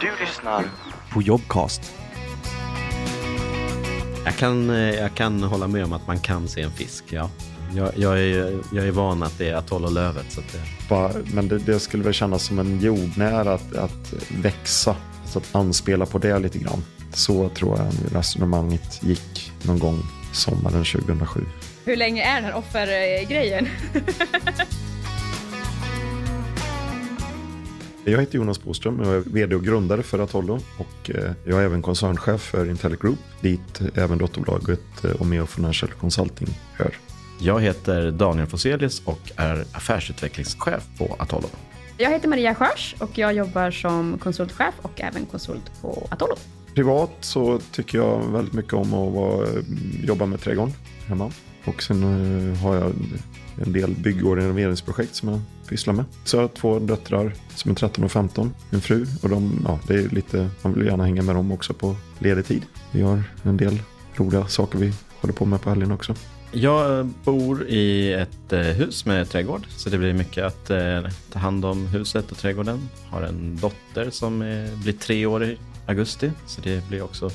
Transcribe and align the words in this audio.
Du 0.00 0.10
lyssnar 0.20 0.64
på 1.12 1.22
Jobcast. 1.22 1.92
Jag 4.24 4.36
kan, 4.36 4.70
eh, 4.70 4.76
jag 4.76 5.14
kan 5.14 5.42
hålla 5.42 5.68
med 5.68 5.84
om 5.84 5.92
att 5.92 6.06
man 6.06 6.20
kan 6.20 6.48
se 6.48 6.62
en 6.62 6.70
fisk, 6.70 7.04
ja. 7.08 7.30
Jag, 7.74 7.90
jag, 7.96 8.20
är, 8.20 8.60
jag 8.72 8.86
är 8.86 8.90
van 8.90 9.22
att 9.22 9.38
det 9.38 9.48
är 9.48 9.54
atoll 9.54 9.84
och 9.84 9.92
lövet. 9.92 10.32
Så 10.32 10.40
att 10.40 10.52
det... 10.52 11.34
Men 11.34 11.48
det, 11.48 11.58
det, 11.58 11.80
skulle 11.80 12.04
väl 12.04 12.12
kännas 12.12 12.44
som 12.44 12.58
en 12.58 12.80
jordnära 12.80 13.54
att, 13.54 13.76
att 13.76 14.14
växa. 14.28 14.96
Så 15.26 15.38
att 15.38 15.54
anspela 15.54 16.06
på 16.06 16.18
det 16.18 16.38
lite 16.38 16.58
grann. 16.58 16.84
Så 17.12 17.48
tror 17.48 17.78
jag 17.78 18.16
resonemanget 18.16 19.02
gick 19.02 19.52
någon 19.62 19.78
gång 19.78 20.02
sommaren 20.32 20.84
2007. 20.84 21.40
Hur 21.84 21.96
länge 21.96 22.22
är 22.22 22.34
den 22.34 22.44
här 22.44 22.54
offergrejen? 22.54 23.68
Jag 28.04 28.20
heter 28.20 28.38
Jonas 28.38 28.62
Boström 28.62 29.00
och 29.00 29.06
är 29.06 29.20
vd 29.20 29.54
och 29.54 29.64
grundare 29.64 30.02
för 30.02 30.18
Atollo 30.18 30.58
och 30.78 31.10
eh, 31.10 31.32
jag 31.44 31.60
är 31.60 31.64
även 31.64 31.82
koncernchef 31.82 32.40
för 32.40 32.70
Intelli 32.70 32.96
Group 33.00 33.18
dit 33.40 33.80
även 33.94 34.18
dotterbolaget 34.18 35.04
eh, 35.04 35.22
Omeo 35.22 35.46
Financial 35.46 35.92
Consulting 35.92 36.48
hör. 36.74 36.96
Jag 37.38 37.60
heter 37.60 38.10
Daniel 38.10 38.46
Foselius 38.46 39.02
och 39.04 39.32
är 39.36 39.64
affärsutvecklingschef 39.72 40.82
på 40.98 41.16
Atollo. 41.18 41.48
Jag 41.98 42.10
heter 42.10 42.28
Maria 42.28 42.54
Sjörs 42.54 42.94
och 42.98 43.18
jag 43.18 43.34
jobbar 43.34 43.70
som 43.70 44.18
konsultchef 44.18 44.74
och 44.82 45.00
även 45.00 45.26
konsult 45.26 45.80
på 45.80 46.08
Atollo. 46.10 46.34
Privat 46.74 47.16
så 47.20 47.60
tycker 47.72 47.98
jag 47.98 48.32
väldigt 48.32 48.54
mycket 48.54 48.72
om 48.72 48.94
att 48.94 49.48
eh, 49.48 49.62
jobba 50.04 50.26
med 50.26 50.40
trädgården 50.40 50.74
hemma. 51.06 51.32
Och 51.64 51.82
sen 51.82 52.02
har 52.56 52.74
jag 52.74 52.92
en 53.56 53.72
del 53.72 53.94
bygg 53.94 54.26
och 54.26 54.36
renoveringsprojekt 54.36 55.14
som 55.14 55.28
jag 55.28 55.40
pysslar 55.68 55.94
med. 55.94 56.04
Så 56.24 56.36
jag 56.36 56.42
har 56.42 56.48
två 56.48 56.78
döttrar 56.78 57.32
som 57.54 57.70
är 57.70 57.74
13 57.74 58.04
och 58.04 58.12
15, 58.12 58.54
en 58.70 58.80
fru 58.80 59.06
och 59.22 59.28
de, 59.28 59.62
ja, 59.64 59.78
det 59.86 59.94
är 59.94 60.08
lite, 60.08 60.50
man 60.62 60.74
vill 60.74 60.86
gärna 60.86 61.04
hänga 61.04 61.22
med 61.22 61.34
dem 61.34 61.52
också 61.52 61.74
på 61.74 61.96
ledig 62.18 62.46
tid. 62.46 62.62
Vi 62.92 63.02
har 63.02 63.22
en 63.42 63.56
del 63.56 63.82
roliga 64.16 64.46
saker 64.46 64.78
vi 64.78 64.92
håller 65.20 65.34
på 65.34 65.44
med 65.44 65.60
på 65.60 65.70
helgen 65.70 65.92
också. 65.92 66.14
Jag 66.54 67.06
bor 67.06 67.68
i 67.68 68.12
ett 68.12 68.52
eh, 68.52 68.60
hus 68.60 69.06
med 69.06 69.30
trädgård, 69.30 69.66
så 69.76 69.90
det 69.90 69.98
blir 69.98 70.12
mycket 70.12 70.44
att 70.44 70.70
eh, 70.70 71.02
ta 71.32 71.38
hand 71.38 71.64
om 71.64 71.86
huset 71.86 72.30
och 72.30 72.38
trädgården. 72.38 72.88
Har 73.10 73.22
en 73.22 73.56
dotter 73.56 74.10
som 74.10 74.42
eh, 74.42 74.78
blir 74.82 74.92
tre 74.92 75.26
år 75.26 75.44
i 75.44 75.58
augusti, 75.86 76.30
så 76.46 76.60
det 76.60 76.88
blir 76.88 77.02
också 77.02 77.30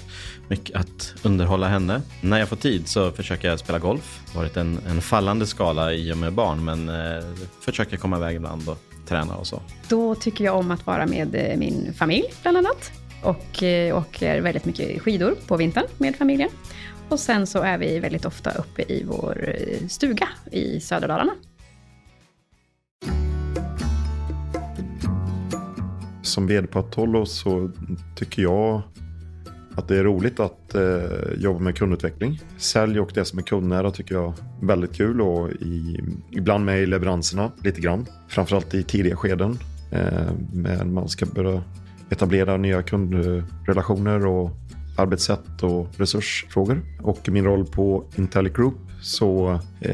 mycket 0.48 0.76
att 0.76 1.14
underhålla 1.24 1.68
henne. 1.68 2.02
När 2.22 2.40
jag 2.40 2.50
får 2.50 2.56
tid 2.56 2.88
så 2.88 3.12
försöker 3.12 3.48
jag 3.48 3.60
spela 3.60 3.80
golf. 3.80 4.22
Det 4.26 4.38
har 4.38 4.42
varit 4.42 4.58
en, 4.58 4.80
en 4.88 5.02
fallande 5.02 5.46
skala 5.46 5.94
i 5.94 6.14
och 6.14 6.18
med 6.18 6.34
barn, 6.34 6.66
men 6.66 6.92
försöker 7.62 7.98
komma 7.98 8.18
iväg 8.18 8.36
ibland 8.36 8.70
och 8.70 8.78
träna 9.08 9.36
och 9.36 9.48
så. 9.48 9.62
Då 9.90 10.16
tycker 10.16 10.46
jag 10.46 10.58
om 10.58 10.72
att 10.72 10.86
vara 10.86 11.06
med 11.06 11.56
min 11.58 11.94
familj, 11.94 12.26
bland 12.42 12.58
annat. 12.58 12.92
Och 13.28 13.64
eh, 13.64 13.98
åker 13.98 14.42
väldigt 14.42 14.66
mycket 14.66 15.02
skidor 15.02 15.36
på 15.48 15.58
vintern 15.58 15.86
med 15.98 16.16
familjen. 16.16 16.50
Och 17.10 17.20
sen 17.20 17.48
så 17.48 17.62
är 17.62 17.78
vi 17.78 18.00
väldigt 18.00 18.26
ofta 18.26 18.52
uppe 18.52 18.82
i 18.82 19.04
vår 19.04 19.56
eh, 19.58 19.88
stuga 19.88 20.30
i 20.52 20.80
södra 20.80 21.08
Dalarna. 21.08 21.32
Som 26.22 26.48
vd 26.48 26.68
på 26.68 26.80
Atollo 26.80 27.26
så 27.26 27.72
tycker 28.16 28.42
jag 28.42 28.82
att 29.76 29.88
det 29.88 29.98
är 29.98 30.04
roligt 30.04 30.40
att 30.40 30.76
eh, 30.76 30.84
jobba 31.38 31.60
med 31.60 31.78
kundutveckling. 31.78 32.42
Sälj 32.58 33.00
och 33.00 33.12
det 33.14 33.26
som 33.26 33.40
är 33.40 33.44
kundnära 33.44 33.92
tycker 33.92 34.16
jag 34.16 34.34
är 34.62 34.66
väldigt 34.68 34.94
kul 34.94 35.22
och 35.22 35.52
i, 35.52 36.00
ibland 36.32 36.66
med 36.66 36.82
i 36.82 36.86
leveranserna 36.86 37.52
lite 37.64 37.82
grann. 37.82 38.06
Framförallt 38.28 38.74
i 38.74 38.84
tidiga 38.84 39.16
skeden. 39.16 39.60
Eh, 39.92 40.32
men 40.54 40.94
man 40.94 41.10
ska 41.10 41.26
börja 41.26 41.64
etablera 42.10 42.58
nya 42.58 42.84
kundrelationer 42.84 44.26
och 44.26 44.52
arbetssätt 44.98 45.64
och 45.64 45.88
resursfrågor. 45.98 46.82
Och 47.02 47.30
min 47.30 47.46
roll 47.46 47.66
på 47.66 48.04
Intelli 48.16 48.50
Group 48.50 48.76
så 49.02 49.52
eh, 49.80 49.92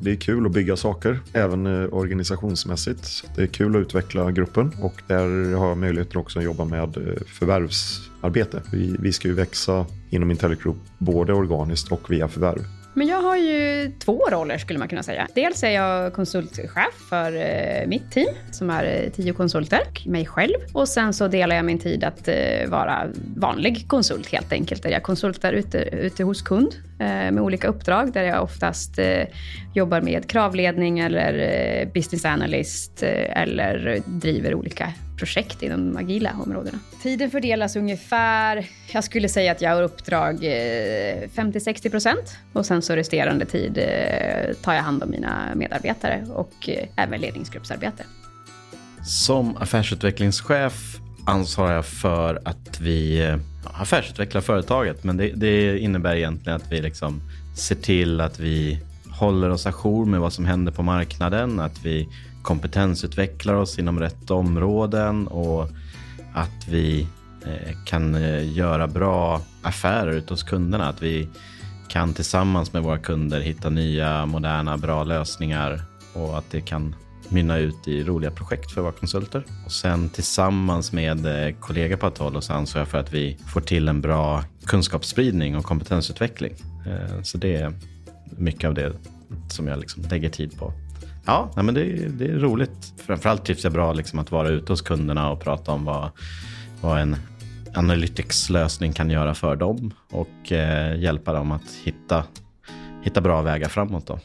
det 0.00 0.10
är 0.10 0.16
kul 0.16 0.46
att 0.46 0.52
bygga 0.52 0.76
saker, 0.76 1.20
även 1.32 1.66
eh, 1.66 1.94
organisationsmässigt. 1.94 3.24
Det 3.36 3.42
är 3.42 3.46
kul 3.46 3.76
att 3.76 3.80
utveckla 3.80 4.32
gruppen 4.32 4.72
och 4.82 5.02
där 5.06 5.54
har 5.54 5.68
jag 5.68 5.78
möjligheten 5.78 6.20
också 6.20 6.38
att 6.38 6.44
jobba 6.44 6.64
med 6.64 6.96
eh, 6.96 7.22
förvärvsarbete. 7.26 8.62
Vi, 8.72 8.96
vi 8.98 9.12
ska 9.12 9.28
ju 9.28 9.34
växa 9.34 9.86
inom 10.10 10.30
Intelli 10.30 10.56
Group 10.62 10.76
både 10.98 11.32
organiskt 11.32 11.92
och 11.92 12.10
via 12.10 12.28
förvärv. 12.28 12.79
Men 12.94 13.06
jag 13.06 13.22
har 13.22 13.36
ju 13.36 13.92
två 13.98 14.26
roller 14.30 14.58
skulle 14.58 14.78
man 14.78 14.88
kunna 14.88 15.02
säga. 15.02 15.28
Dels 15.34 15.62
är 15.62 15.70
jag 15.70 16.12
konsultchef 16.12 16.94
för 17.08 17.36
eh, 17.36 17.86
mitt 17.86 18.10
team 18.12 18.34
som 18.52 18.70
är 18.70 18.84
eh, 18.84 19.10
tio 19.10 19.32
konsulter, 19.32 19.80
mig 20.06 20.26
själv. 20.26 20.58
Och 20.72 20.88
sen 20.88 21.14
så 21.14 21.28
delar 21.28 21.56
jag 21.56 21.64
min 21.64 21.78
tid 21.78 22.04
att 22.04 22.28
eh, 22.28 22.34
vara 22.68 23.06
vanlig 23.36 23.88
konsult 23.88 24.26
helt 24.32 24.52
enkelt. 24.52 24.82
Där 24.82 24.90
jag 24.90 25.02
konsultar 25.02 25.52
ute, 25.52 25.78
ute 25.78 26.24
hos 26.24 26.42
kund 26.42 26.74
med 27.00 27.40
olika 27.40 27.68
uppdrag 27.68 28.12
där 28.12 28.22
jag 28.22 28.42
oftast 28.42 28.98
jobbar 29.74 30.00
med 30.00 30.30
kravledning 30.30 30.98
eller 30.98 31.86
business 31.86 32.24
analyst 32.24 33.02
eller 33.02 34.02
driver 34.06 34.54
olika 34.54 34.92
projekt 35.20 35.62
inom 35.62 35.92
de 35.92 35.96
agila 35.96 36.32
områdena. 36.46 36.78
Tiden 37.02 37.30
fördelas 37.30 37.76
ungefär, 37.76 38.66
jag 38.92 39.04
skulle 39.04 39.28
säga 39.28 39.52
att 39.52 39.60
jag 39.60 39.70
har 39.70 39.82
uppdrag 39.82 40.38
50-60 40.40 41.86
eh, 41.86 41.90
procent 41.90 42.38
och 42.52 42.66
sen 42.66 42.82
så 42.82 42.96
resterande 42.96 43.44
tid 43.44 43.78
eh, 43.78 44.54
tar 44.54 44.74
jag 44.74 44.82
hand 44.82 45.02
om 45.02 45.10
mina 45.10 45.54
medarbetare 45.54 46.26
och 46.34 46.68
eh, 46.68 46.88
även 46.96 47.20
ledningsgruppsarbete. 47.20 48.04
Som 49.04 49.56
affärsutvecklingschef 49.56 50.96
ansvarar 51.26 51.74
jag 51.74 51.86
för 51.86 52.42
att 52.44 52.80
vi 52.80 53.20
affärsutvecklar 53.64 54.40
företaget, 54.40 55.04
men 55.04 55.16
det, 55.16 55.32
det 55.34 55.78
innebär 55.78 56.16
egentligen 56.16 56.56
att 56.56 56.72
vi 56.72 56.82
liksom 56.82 57.20
ser 57.56 57.74
till 57.74 58.20
att 58.20 58.40
vi 58.40 58.80
håller 59.10 59.50
oss 59.50 59.66
ajour 59.66 60.06
med 60.06 60.20
vad 60.20 60.32
som 60.32 60.44
händer 60.44 60.72
på 60.72 60.82
marknaden, 60.82 61.60
att 61.60 61.84
vi 61.84 62.08
kompetensutvecklar 62.42 63.54
oss 63.54 63.78
inom 63.78 64.00
rätt 64.00 64.30
områden 64.30 65.26
och 65.26 65.68
att 66.34 66.68
vi 66.68 67.06
eh, 67.46 67.76
kan 67.86 68.14
eh, 68.14 68.52
göra 68.52 68.86
bra 68.86 69.40
affärer 69.62 70.12
ute 70.12 70.32
hos 70.32 70.42
kunderna. 70.42 70.88
Att 70.88 71.02
vi 71.02 71.28
kan 71.88 72.14
tillsammans 72.14 72.72
med 72.72 72.82
våra 72.82 72.98
kunder 72.98 73.40
hitta 73.40 73.70
nya, 73.70 74.26
moderna, 74.26 74.76
bra 74.76 75.04
lösningar 75.04 75.82
och 76.14 76.38
att 76.38 76.50
det 76.50 76.60
kan 76.60 76.94
mynna 77.30 77.58
ut 77.58 77.88
i 77.88 78.04
roliga 78.04 78.30
projekt 78.30 78.70
för 78.70 78.80
våra 78.82 78.92
konsulter. 78.92 79.44
Och 79.64 79.72
sen 79.72 80.08
tillsammans 80.08 80.92
med 80.92 81.26
eh, 81.26 81.54
kollegor 81.60 81.96
på 81.96 82.06
Atollo 82.06 82.40
så 82.40 82.52
ansvarar 82.52 82.80
jag 82.82 82.88
för 82.88 82.98
att 82.98 83.12
vi 83.12 83.38
får 83.46 83.60
till 83.60 83.88
en 83.88 84.00
bra 84.00 84.44
kunskapsspridning 84.64 85.56
och 85.56 85.64
kompetensutveckling. 85.64 86.52
Eh, 86.86 87.22
så 87.22 87.38
det 87.38 87.56
är 87.56 87.72
mycket 88.24 88.68
av 88.68 88.74
det 88.74 88.92
som 89.48 89.66
jag 89.66 89.78
liksom 89.78 90.02
lägger 90.10 90.28
tid 90.28 90.58
på. 90.58 90.72
Ja, 91.26 91.50
men 91.54 91.74
det, 91.74 91.82
det 92.08 92.24
är 92.24 92.38
roligt. 92.38 92.92
Framförallt 93.06 93.44
trivs 93.44 93.64
jag 93.64 93.72
bra 93.72 93.92
liksom 93.92 94.18
att 94.18 94.30
vara 94.30 94.48
ute 94.48 94.72
hos 94.72 94.80
kunderna 94.80 95.30
och 95.30 95.40
prata 95.40 95.72
om 95.72 95.84
vad, 95.84 96.10
vad 96.80 97.00
en 97.00 97.16
Analytics-lösning 97.74 98.92
kan 98.92 99.10
göra 99.10 99.34
för 99.34 99.56
dem 99.56 99.94
och 100.10 100.52
eh, 100.52 101.00
hjälpa 101.00 101.32
dem 101.32 101.52
att 101.52 101.70
hitta, 101.82 102.24
hitta 103.02 103.20
bra 103.20 103.42
vägar 103.42 103.68
framåt. 103.68 104.06
Då. 104.06 104.18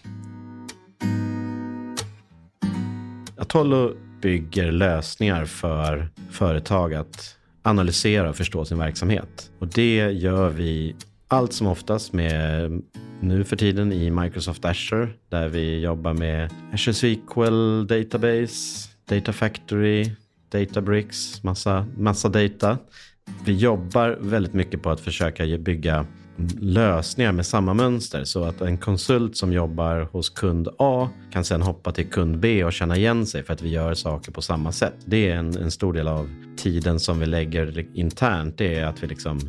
Atollo 3.45 3.94
bygger 4.22 4.72
lösningar 4.72 5.45
för 5.45 6.09
företag 6.29 6.94
att 6.94 7.38
analysera 7.63 8.29
och 8.29 8.35
förstå 8.35 8.66
sin 8.66 8.78
verksamhet. 8.78 9.51
Och 9.59 9.67
det 9.67 9.95
gör 9.95 10.50
vi 10.50 10.95
allt 11.28 11.53
som 11.53 11.67
oftast 11.67 12.13
med 12.13 12.72
nu 13.22 13.44
för 13.44 13.55
tiden 13.55 13.94
i 13.94 14.11
Microsoft 14.11 14.66
Azure 14.66 15.09
där 15.29 15.47
vi 15.47 15.79
jobbar 15.79 16.13
med 16.13 16.51
Azure 16.73 16.94
SQL 16.94 17.88
Database, 17.88 18.89
Data 19.09 19.34
Factory, 19.34 20.11
Databricks, 20.50 21.44
massa, 21.44 21.88
massa 21.97 22.29
data. 22.29 22.78
Vi 23.46 23.53
jobbar 23.53 24.17
väldigt 24.22 24.53
mycket 24.53 24.81
på 24.81 24.90
att 24.90 24.99
försöka 24.99 25.58
bygga 25.58 26.05
lösningar 26.59 27.32
med 27.32 27.46
samma 27.46 27.73
mönster 27.73 28.23
så 28.23 28.43
att 28.43 28.61
en 28.61 28.78
konsult 28.78 29.37
som 29.37 29.53
jobbar 29.53 30.08
hos 30.11 30.29
kund 30.29 30.67
A 30.78 31.09
kan 31.32 31.43
sedan 31.43 31.61
hoppa 31.61 31.91
till 31.91 32.09
kund 32.09 32.40
B 32.40 32.64
och 32.64 32.73
känna 32.73 32.97
igen 32.97 33.26
sig 33.26 33.43
för 33.43 33.53
att 33.53 33.61
vi 33.61 33.70
gör 33.70 33.93
saker 33.93 34.32
på 34.32 34.41
samma 34.41 34.72
sätt. 34.72 34.96
Det 35.05 35.29
är 35.29 35.35
en, 35.35 35.58
en 35.58 35.72
stor 35.72 35.93
del 35.93 36.08
av 36.08 36.29
tiden 36.58 36.99
som 36.99 37.20
vi 37.20 37.26
lägger 37.26 37.85
internt. 37.97 38.58
Det 38.58 38.76
är 38.76 38.85
att 38.85 39.03
vi 39.03 39.08
liksom 39.08 39.40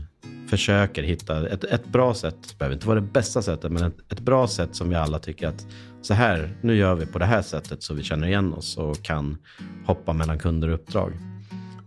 försöker 0.48 1.02
hitta 1.02 1.48
ett, 1.48 1.64
ett 1.64 1.86
bra 1.86 2.14
sätt. 2.14 2.36
Det 2.48 2.58
behöver 2.58 2.74
inte 2.74 2.86
vara 2.86 3.00
det 3.00 3.06
bästa 3.06 3.42
sättet, 3.42 3.72
men 3.72 3.84
ett, 3.84 4.12
ett, 4.12 4.20
bra 4.20 4.48
sätt 4.48 4.76
som 4.76 4.88
vi 4.88 4.94
alla 4.94 5.18
tycker 5.18 5.48
att 5.48 5.66
så 6.02 6.14
här, 6.14 6.56
nu 6.62 6.76
gör 6.76 6.94
vi 6.94 7.06
på 7.06 7.18
det 7.18 7.24
här 7.24 7.42
sättet 7.42 7.82
så 7.82 7.94
vi 7.94 8.02
känner 8.02 8.26
igen 8.26 8.54
oss 8.54 8.76
och 8.76 9.02
kan 9.02 9.38
hoppa 9.86 10.12
mellan 10.12 10.38
kunder 10.38 10.68
och 10.68 10.74
uppdrag. 10.74 11.12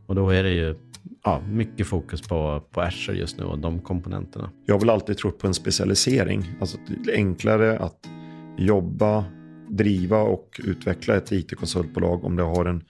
Och 0.06 0.16
då 0.16 0.30
är 0.30 0.44
det 0.44 0.50
ju 0.50 0.76
ja, 1.24 1.42
mycket 1.50 1.88
fokus 1.88 2.22
på, 2.22 2.64
på 2.72 2.82
Azure 2.82 3.18
just 3.18 3.38
nu 3.38 3.44
och 3.44 3.60
de 3.60 3.80
komponenterna. 3.80 4.50
Jag 4.66 4.76
har 4.76 4.80
väl 4.80 4.90
alltid 4.90 5.18
trott 5.18 5.40
på 5.40 5.48
en 5.48 5.54
specialisering. 5.54 6.52
Alltså 6.60 6.78
det 7.06 7.12
är 7.12 7.16
enklare 7.16 7.80
att 7.80 8.10
jobba, 8.58 9.26
driva 9.70 10.22
och 10.22 10.62
utveckla 10.64 11.16
ett 11.16 11.32
it-konsultbolag 11.32 12.26
om 12.26 12.36
det 12.36 12.44
har 12.44 12.66
en 12.66 12.84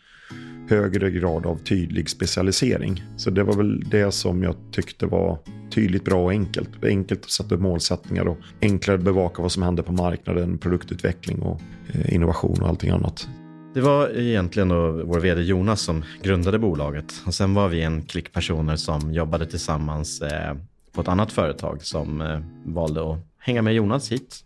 högre 0.69 1.11
grad 1.11 1.45
av 1.45 1.55
tydlig 1.55 2.09
specialisering. 2.09 3.03
Så 3.17 3.29
det 3.29 3.43
var 3.43 3.53
väl 3.53 3.79
det 3.89 4.11
som 4.11 4.43
jag 4.43 4.55
tyckte 4.71 5.05
var 5.05 5.39
tydligt, 5.71 6.05
bra 6.05 6.23
och 6.23 6.31
enkelt. 6.31 6.83
Enkelt 6.83 7.23
att 7.23 7.31
sätta 7.31 7.55
upp 7.55 7.61
målsättningar 7.61 8.27
och 8.27 8.37
enklare 8.61 8.97
att 8.97 9.03
bevaka 9.03 9.41
vad 9.41 9.51
som 9.51 9.63
händer 9.63 9.83
på 9.83 9.91
marknaden, 9.91 10.57
produktutveckling 10.57 11.41
och 11.41 11.61
eh, 11.93 12.13
innovation 12.13 12.61
och 12.61 12.67
allting 12.67 12.89
annat. 12.89 13.27
Det 13.73 13.81
var 13.81 14.17
egentligen 14.17 14.69
då 14.69 14.91
vår 14.91 15.19
vd 15.19 15.41
Jonas 15.41 15.81
som 15.81 16.03
grundade 16.21 16.59
bolaget. 16.59 17.13
Och 17.25 17.33
sen 17.33 17.53
var 17.53 17.67
vi 17.67 17.81
en 17.81 18.01
klick 18.01 18.33
personer 18.33 18.75
som 18.75 19.13
jobbade 19.13 19.45
tillsammans 19.45 20.21
eh, 20.21 20.55
på 20.91 21.01
ett 21.01 21.07
annat 21.07 21.31
företag 21.31 21.83
som 21.83 22.21
eh, 22.21 22.39
valde 22.65 23.11
att 23.11 23.19
hänga 23.39 23.61
med 23.61 23.73
Jonas 23.73 24.11
hit 24.11 24.45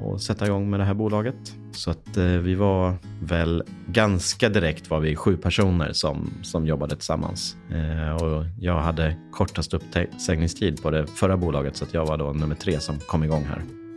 och 0.00 0.20
sätta 0.20 0.46
igång 0.46 0.70
med 0.70 0.80
det 0.80 0.84
här 0.84 0.94
bolaget. 0.94 1.54
Så 1.72 1.90
att 1.90 2.16
eh, 2.16 2.24
vi 2.24 2.54
var 2.54 2.94
väl 3.22 3.62
ganska 3.86 4.48
direkt 4.48 4.90
var 4.90 5.00
vi 5.00 5.16
sju 5.16 5.36
personer 5.36 5.92
som, 5.92 6.30
som 6.42 6.66
jobbade 6.66 6.94
tillsammans. 6.94 7.56
Och 8.20 8.44
jag 8.60 8.80
hade 8.80 9.16
kortast 9.32 9.74
uppsägningstid 9.74 10.82
på 10.82 10.90
det 10.90 11.06
förra 11.06 11.36
bolaget 11.36 11.76
så 11.76 11.84
att 11.84 11.94
jag 11.94 12.06
var 12.06 12.16
då 12.16 12.32
nummer 12.32 12.54
tre 12.54 12.80
som 12.80 12.98
kom 12.98 13.24
igång 13.24 13.44
här. 13.44 13.87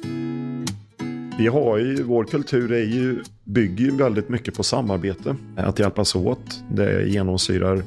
Vi 1.42 1.48
har 1.48 1.78
ju, 1.78 2.04
vår 2.04 2.24
kultur 2.24 2.72
är 2.72 2.84
ju, 2.84 3.24
bygger 3.44 3.86
ju 3.86 3.92
väldigt 3.92 4.30
mycket 4.30 4.54
på 4.54 4.64
samarbete. 4.64 5.36
Att 5.58 5.80
hjälpas 5.80 6.16
åt. 6.16 6.64
Det 6.72 7.08
genomsyrar 7.08 7.84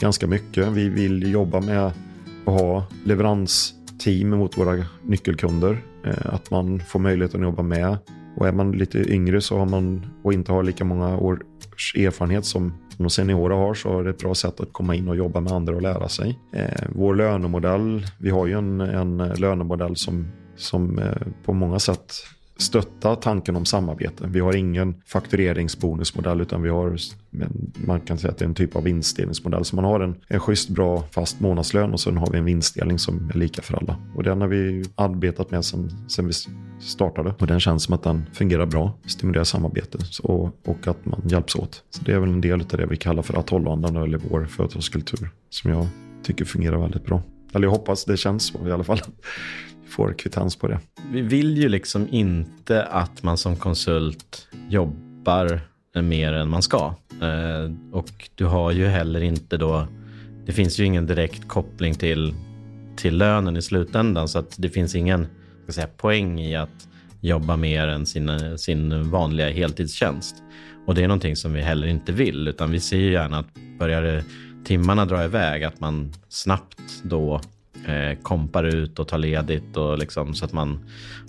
ganska 0.00 0.26
mycket. 0.26 0.68
Vi 0.68 0.88
vill 0.88 1.32
jobba 1.32 1.60
med 1.60 1.86
att 1.86 1.94
ha 2.44 2.84
leveransteam 3.04 4.30
mot 4.30 4.58
våra 4.58 4.84
nyckelkunder. 5.02 5.78
Eh, 6.04 6.34
att 6.34 6.50
man 6.50 6.80
får 6.80 6.98
möjlighet 6.98 7.34
att 7.34 7.40
jobba 7.40 7.62
med. 7.62 7.98
Och 8.36 8.48
är 8.48 8.52
man 8.52 8.72
lite 8.72 9.12
yngre 9.12 9.40
så 9.40 9.58
har 9.58 9.66
man, 9.66 10.06
och 10.22 10.32
inte 10.32 10.52
har 10.52 10.62
lika 10.62 10.84
många 10.84 11.18
års 11.18 11.96
erfarenhet 11.96 12.44
som 12.44 12.72
de 12.98 13.10
seniora 13.10 13.54
har 13.54 13.74
så 13.74 13.98
är 13.98 14.04
det 14.04 14.10
ett 14.10 14.18
bra 14.18 14.34
sätt 14.34 14.60
att 14.60 14.72
komma 14.72 14.94
in 14.94 15.08
och 15.08 15.16
jobba 15.16 15.40
med 15.40 15.52
andra 15.52 15.74
och 15.74 15.82
lära 15.82 16.08
sig. 16.08 16.38
Eh, 16.52 16.88
vår 16.94 17.14
lönemodell, 17.14 18.06
vi 18.18 18.30
har 18.30 18.46
ju 18.46 18.52
en, 18.52 18.80
en 18.80 19.16
lönemodell 19.16 19.96
som, 19.96 20.26
som 20.56 20.98
eh, 20.98 21.26
på 21.44 21.52
många 21.52 21.78
sätt 21.78 22.12
stötta 22.62 23.16
tanken 23.16 23.56
om 23.56 23.64
samarbete. 23.64 24.24
Vi 24.26 24.40
har 24.40 24.56
ingen 24.56 24.94
faktureringsbonusmodell 25.06 26.40
utan 26.40 26.62
vi 26.62 26.68
har, 26.68 26.96
man 27.86 28.00
kan 28.00 28.18
säga 28.18 28.30
att 28.30 28.38
det 28.38 28.44
är 28.44 28.48
en 28.48 28.54
typ 28.54 28.76
av 28.76 28.82
vinstdelningsmodell. 28.82 29.64
Så 29.64 29.76
man 29.76 29.84
har 29.84 30.00
en, 30.00 30.14
en 30.28 30.40
schysst 30.40 30.68
bra 30.68 31.04
fast 31.10 31.40
månadslön 31.40 31.92
och 31.92 32.00
sen 32.00 32.16
har 32.16 32.30
vi 32.30 32.38
en 32.38 32.44
vinstdelning 32.44 32.98
som 32.98 33.30
är 33.34 33.38
lika 33.38 33.62
för 33.62 33.74
alla. 33.74 33.96
Och 34.14 34.22
den 34.22 34.40
har 34.40 34.48
vi 34.48 34.84
arbetat 34.94 35.50
med 35.50 35.64
sen, 35.64 35.90
sen 36.08 36.26
vi 36.26 36.32
startade 36.80 37.34
och 37.38 37.46
den 37.46 37.60
känns 37.60 37.82
som 37.82 37.94
att 37.94 38.02
den 38.02 38.24
fungerar 38.32 38.66
bra, 38.66 38.92
stimulerar 39.06 39.44
samarbete 39.44 39.98
och, 40.22 40.44
och 40.64 40.86
att 40.86 41.06
man 41.06 41.22
hjälps 41.24 41.56
åt. 41.56 41.82
Så 41.90 42.04
det 42.04 42.12
är 42.12 42.18
väl 42.18 42.28
en 42.28 42.40
del 42.40 42.60
av 42.60 42.66
det 42.66 42.86
vi 42.86 42.96
kallar 42.96 43.22
för 43.22 43.38
atollandan 43.38 43.96
eller 43.96 44.20
vår 44.30 44.44
företagskultur 44.44 45.30
som 45.50 45.70
jag 45.70 45.86
tycker 46.22 46.44
fungerar 46.44 46.78
väldigt 46.78 47.04
bra. 47.04 47.22
Eller 47.54 47.66
jag 47.66 47.72
hoppas 47.72 48.04
det 48.04 48.16
känns 48.16 48.46
så 48.46 48.68
i 48.68 48.72
alla 48.72 48.84
fall 48.84 49.00
får 49.88 50.12
kvittans 50.12 50.56
på 50.56 50.68
det. 50.68 50.78
Vi 51.12 51.20
vill 51.20 51.58
ju 51.58 51.68
liksom 51.68 52.08
inte 52.10 52.84
att 52.84 53.22
man 53.22 53.38
som 53.38 53.56
konsult 53.56 54.48
jobbar 54.68 55.60
mer 56.02 56.32
än 56.32 56.48
man 56.48 56.62
ska. 56.62 56.94
Eh, 57.22 57.72
och 57.92 58.30
du 58.34 58.44
har 58.44 58.72
ju 58.72 58.86
heller 58.86 59.20
inte 59.20 59.56
då, 59.56 59.86
det 60.46 60.52
finns 60.52 60.80
ju 60.80 60.84
ingen 60.84 61.06
direkt 61.06 61.48
koppling 61.48 61.94
till, 61.94 62.34
till 62.96 63.16
lönen 63.16 63.56
i 63.56 63.62
slutändan 63.62 64.28
så 64.28 64.38
att 64.38 64.54
det 64.58 64.68
finns 64.68 64.94
ingen 64.94 65.26
ska 65.62 65.72
säga, 65.72 65.86
poäng 65.96 66.40
i 66.40 66.56
att 66.56 66.88
jobba 67.20 67.56
mer 67.56 67.88
än 67.88 68.06
sin, 68.06 68.58
sin 68.58 69.10
vanliga 69.10 69.50
heltidstjänst. 69.50 70.42
Och 70.86 70.94
det 70.94 71.02
är 71.04 71.08
någonting 71.08 71.36
som 71.36 71.52
vi 71.52 71.60
heller 71.60 71.86
inte 71.86 72.12
vill, 72.12 72.48
utan 72.48 72.70
vi 72.70 72.80
ser 72.80 72.96
ju 72.96 73.12
gärna 73.12 73.38
att 73.38 73.48
börjar 73.78 74.02
det 74.02 74.24
timmarna 74.64 75.04
drar 75.04 75.24
iväg, 75.24 75.64
att 75.64 75.80
man 75.80 76.12
snabbt 76.28 77.02
då 77.02 77.40
eh, 77.86 78.18
kompar 78.22 78.64
ut 78.64 78.98
och 78.98 79.08
tar 79.08 79.18
ledigt 79.18 79.76
och 79.76 79.98
liksom, 79.98 80.34
så 80.34 80.44
att 80.44 80.52
man 80.52 80.78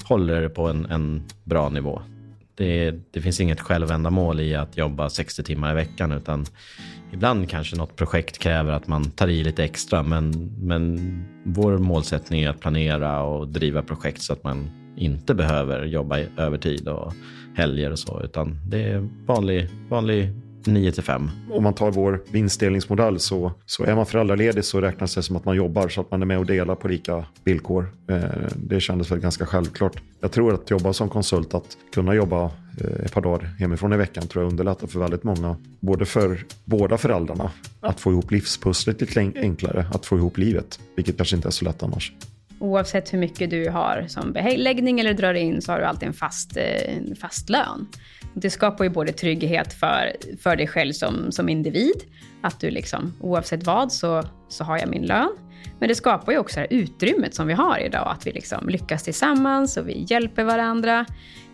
håller 0.03 0.41
det 0.41 0.49
på 0.49 0.67
en, 0.67 0.85
en 0.85 1.23
bra 1.43 1.69
nivå. 1.69 2.01
Det, 2.55 2.93
det, 3.11 3.21
finns 3.21 3.39
inget 3.39 3.61
självändamål 3.61 4.39
i 4.39 4.55
att 4.55 4.77
jobba 4.77 5.09
60 5.09 5.43
timmar 5.43 5.71
i 5.71 5.75
veckan 5.75 6.11
utan 6.11 6.45
ibland 7.11 7.49
kanske 7.49 7.75
något 7.75 7.95
projekt 7.95 8.37
kräver 8.37 8.71
att 8.71 8.87
man 8.87 9.11
tar 9.11 9.27
i 9.27 9.43
lite 9.43 9.63
extra 9.63 10.03
men, 10.03 10.55
men 10.59 11.23
vår 11.43 11.77
målsättning 11.77 12.41
är 12.41 12.49
att 12.49 12.59
planera 12.59 13.23
och 13.23 13.47
driva 13.47 13.81
projekt 13.81 14.21
så 14.21 14.33
att 14.33 14.43
man 14.43 14.69
inte 14.97 15.33
behöver 15.33 15.85
jobba 15.85 16.19
övertid 16.37 16.87
och 16.87 17.13
helger 17.55 17.91
och 17.91 17.99
så 17.99 18.21
utan 18.23 18.59
det 18.67 18.83
är 18.83 19.09
vanlig, 19.25 19.69
vanlig 19.89 20.29
9 20.67 20.91
till 20.91 21.03
5. 21.03 21.29
Om 21.51 21.63
man 21.63 21.73
tar 21.73 21.91
vår 21.91 22.21
vinstdelningsmodell 22.31 23.19
så, 23.19 23.51
så 23.65 23.83
är 23.83 23.95
man 23.95 24.05
föräldraledig 24.05 24.65
så 24.65 24.81
räknas 24.81 25.15
det 25.15 25.23
som 25.23 25.35
att 25.35 25.45
man 25.45 25.55
jobbar 25.55 25.87
så 25.87 26.01
att 26.01 26.11
man 26.11 26.21
är 26.21 26.25
med 26.25 26.37
och 26.37 26.45
delar 26.45 26.75
på 26.75 26.87
lika 26.87 27.25
villkor. 27.43 27.91
Eh, 28.07 28.23
det 28.55 28.79
kändes 28.79 29.11
väl 29.11 29.19
ganska 29.19 29.45
självklart. 29.45 30.01
Jag 30.19 30.31
tror 30.31 30.53
att 30.53 30.69
jobba 30.69 30.93
som 30.93 31.09
konsult, 31.09 31.53
att 31.53 31.77
kunna 31.93 32.13
jobba 32.13 32.43
eh, 32.81 33.05
ett 33.05 33.13
par 33.13 33.21
dagar 33.21 33.49
hemifrån 33.59 33.93
i 33.93 33.97
veckan 33.97 34.27
tror 34.27 34.43
jag 34.43 34.51
underlättar 34.51 34.87
för 34.87 34.99
väldigt 34.99 35.23
många. 35.23 35.55
Både 35.79 36.05
för 36.05 36.45
båda 36.65 36.97
föräldrarna 36.97 37.51
att 37.79 37.99
få 37.99 38.11
ihop 38.11 38.31
livspusslet 38.31 39.01
lite 39.01 39.31
enklare, 39.35 39.85
att 39.93 40.05
få 40.05 40.17
ihop 40.17 40.37
livet, 40.37 40.79
vilket 40.95 41.17
kanske 41.17 41.35
inte 41.35 41.47
är 41.47 41.51
så 41.51 41.65
lätt 41.65 41.83
annars. 41.83 42.13
Oavsett 42.61 43.13
hur 43.13 43.17
mycket 43.17 43.49
du 43.49 43.69
har 43.69 44.05
som 44.07 44.33
beläggning 44.33 44.99
eller 44.99 45.13
drar 45.13 45.33
in 45.33 45.61
så 45.61 45.71
har 45.71 45.79
du 45.79 45.85
alltid 45.85 46.07
en 46.07 46.13
fast, 46.13 46.57
en 46.57 47.15
fast 47.15 47.49
lön. 47.49 47.87
Det 48.33 48.49
skapar 48.49 48.83
ju 48.83 48.89
både 48.89 49.11
trygghet 49.11 49.73
för, 49.73 50.11
för 50.43 50.55
dig 50.55 50.67
själv 50.67 50.93
som, 50.93 51.31
som 51.31 51.49
individ, 51.49 52.03
att 52.41 52.59
du 52.59 52.69
liksom 52.69 53.13
oavsett 53.19 53.63
vad 53.63 53.91
så, 53.91 54.23
så 54.49 54.63
har 54.63 54.77
jag 54.77 54.89
min 54.89 55.05
lön. 55.05 55.31
Men 55.79 55.87
det 55.87 55.95
skapar 55.95 56.31
ju 56.31 56.37
också 56.37 56.55
det 56.55 56.61
här 56.61 56.67
utrymmet 56.79 57.35
som 57.35 57.47
vi 57.47 57.53
har 57.53 57.79
idag, 57.79 58.07
att 58.11 58.27
vi 58.27 58.31
liksom 58.31 58.69
lyckas 58.69 59.03
tillsammans 59.03 59.77
och 59.77 59.89
vi 59.89 60.05
hjälper 60.09 60.43
varandra. 60.43 61.05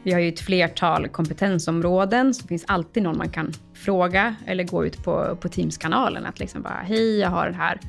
Vi 0.03 0.13
har 0.13 0.19
ju 0.19 0.29
ett 0.29 0.39
flertal 0.39 1.07
kompetensområden, 1.07 2.33
så 2.33 2.41
det 2.41 2.47
finns 2.47 2.65
alltid 2.67 3.03
någon 3.03 3.17
man 3.17 3.29
kan 3.29 3.53
fråga 3.73 4.35
eller 4.45 4.63
gå 4.63 4.85
ut 4.85 5.03
på, 5.03 5.37
på 5.41 5.49
Teams-kanalen. 5.49 6.25
Att 6.25 6.39
liksom 6.39 6.61
bara, 6.61 6.81
hej, 6.87 7.19
jag 7.19 7.29
har 7.29 7.45
den 7.45 7.55
här 7.55 7.79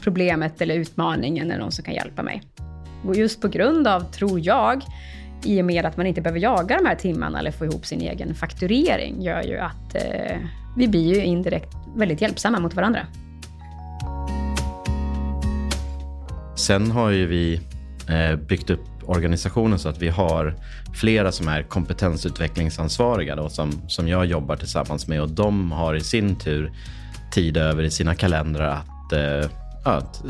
problemet 0.00 0.60
eller 0.60 0.74
utmaningen, 0.74 1.50
eller 1.50 1.60
någon 1.60 1.72
som 1.72 1.84
kan 1.84 1.94
hjälpa 1.94 2.22
mig. 2.22 2.42
Och 3.04 3.16
just 3.16 3.40
på 3.40 3.48
grund 3.48 3.86
av, 3.86 4.00
tror 4.00 4.40
jag, 4.46 4.82
i 5.44 5.60
och 5.60 5.64
med 5.64 5.86
att 5.86 5.96
man 5.96 6.06
inte 6.06 6.20
behöver 6.20 6.40
jaga 6.40 6.76
de 6.76 6.86
här 6.86 6.94
timmarna 6.94 7.38
eller 7.38 7.50
få 7.50 7.64
ihop 7.64 7.86
sin 7.86 8.00
egen 8.00 8.34
fakturering, 8.34 9.22
gör 9.22 9.42
ju 9.42 9.58
att 9.58 9.94
eh, 9.94 10.36
vi 10.76 10.88
blir 10.88 11.14
ju 11.14 11.24
indirekt 11.24 11.74
väldigt 11.96 12.20
hjälpsamma 12.20 12.60
mot 12.60 12.74
varandra. 12.74 13.06
Sen 16.56 16.90
har 16.90 17.10
ju 17.10 17.26
vi 17.26 17.60
eh, 18.08 18.36
byggt 18.36 18.70
upp 18.70 18.80
organisationen 19.08 19.78
så 19.78 19.88
att 19.88 20.02
vi 20.02 20.08
har 20.08 20.54
flera 20.94 21.32
som 21.32 21.48
är 21.48 21.62
kompetensutvecklingsansvariga 21.62 23.36
då, 23.36 23.48
som, 23.48 23.72
som 23.88 24.08
jag 24.08 24.26
jobbar 24.26 24.56
tillsammans 24.56 25.08
med 25.08 25.22
och 25.22 25.30
de 25.30 25.72
har 25.72 25.94
i 25.94 26.00
sin 26.00 26.36
tur 26.36 26.72
tid 27.30 27.56
över 27.56 27.82
i 27.82 27.90
sina 27.90 28.14
kalendrar 28.14 28.68
att, 28.68 29.12
eh, 29.12 29.50
att 29.96 30.22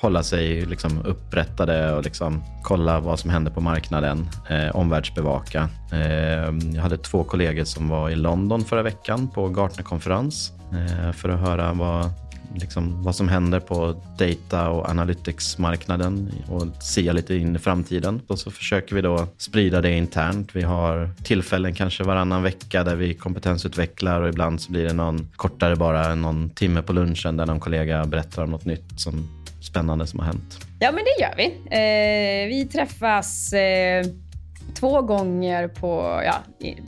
hålla 0.00 0.22
sig 0.22 0.66
liksom 0.66 1.02
upprättade 1.04 1.92
och 1.92 2.04
liksom 2.04 2.44
kolla 2.62 3.00
vad 3.00 3.18
som 3.18 3.30
händer 3.30 3.52
på 3.52 3.60
marknaden, 3.60 4.28
eh, 4.48 4.76
omvärldsbevaka. 4.76 5.68
Eh, 5.92 6.74
jag 6.74 6.82
hade 6.82 6.98
två 6.98 7.24
kollegor 7.24 7.64
som 7.64 7.88
var 7.88 8.10
i 8.10 8.16
London 8.16 8.64
förra 8.64 8.82
veckan 8.82 9.28
på 9.28 9.48
Gartnerkonferens 9.48 10.52
eh, 10.72 11.12
för 11.12 11.28
att 11.28 11.40
höra 11.40 11.72
vad, 11.72 12.10
liksom, 12.60 13.02
vad 13.02 13.16
som 13.16 13.28
händer 13.28 13.60
på 13.60 14.02
data 14.18 14.68
och 14.68 14.88
analytics-marknaden 14.90 16.32
och 16.48 16.82
sia 16.82 17.12
lite 17.12 17.34
in 17.34 17.56
i 17.56 17.58
framtiden. 17.58 18.20
Och 18.26 18.38
så 18.38 18.50
försöker 18.50 18.94
vi 18.94 19.02
då 19.02 19.26
sprida 19.38 19.80
det 19.80 19.90
internt. 19.90 20.56
Vi 20.56 20.62
har 20.62 21.10
tillfällen 21.24 21.74
kanske 21.74 22.04
varannan 22.04 22.42
vecka 22.42 22.84
där 22.84 22.96
vi 22.96 23.14
kompetensutvecklar 23.14 24.20
och 24.20 24.28
ibland 24.28 24.60
så 24.60 24.72
blir 24.72 24.84
det 24.84 24.92
någon 24.92 25.28
kortare 25.36 25.76
bara 25.76 26.14
någon 26.14 26.50
timme 26.50 26.82
på 26.82 26.92
lunchen 26.92 27.36
där 27.36 27.46
någon 27.46 27.60
kollega 27.60 28.04
berättar 28.04 28.42
om 28.42 28.50
något 28.50 28.64
nytt 28.64 29.00
som 29.00 29.28
spännande 29.60 30.06
som 30.06 30.20
har 30.20 30.26
hänt? 30.26 30.66
Ja, 30.80 30.92
men 30.92 31.04
det 31.04 31.22
gör 31.22 31.34
vi. 31.36 31.46
Eh, 31.70 32.48
vi 32.48 32.68
träffas 32.72 33.52
eh, 33.52 34.04
två 34.74 35.02
gånger 35.02 35.68
på 35.68 36.22
ja, 36.24 36.34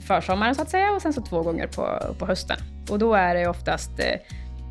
försommaren 0.06 0.54
så 0.54 0.62
att 0.62 0.70
säga 0.70 0.90
och 0.90 1.02
sen 1.02 1.12
så 1.12 1.22
två 1.22 1.42
gånger 1.42 1.66
på, 1.66 2.14
på 2.18 2.26
hösten. 2.26 2.56
Och 2.90 2.98
då 2.98 3.14
är 3.14 3.34
det 3.34 3.48
oftast 3.48 3.90
eh, 3.98 4.04